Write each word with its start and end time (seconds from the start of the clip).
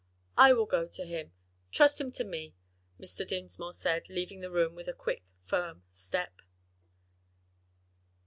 "I 0.35 0.53
will 0.53 0.65
go 0.65 0.87
to 0.87 1.05
him; 1.05 1.31
trust 1.71 2.01
him 2.01 2.11
to 2.13 2.23
me," 2.23 2.55
Mr. 2.99 3.23
Dinsmore 3.27 3.75
said, 3.75 4.09
leaving 4.09 4.39
the 4.41 4.49
room 4.49 4.73
with 4.73 4.87
a 4.87 4.93
quick 4.93 5.21
firm 5.43 5.83
step. 5.91 6.41